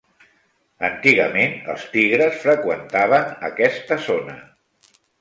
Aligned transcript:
Antigament, 0.89 1.53
els 1.75 1.85
tigres 1.93 2.41
freqüentaven 2.47 3.49
aquesta 3.55 4.03
zona. 4.11 4.39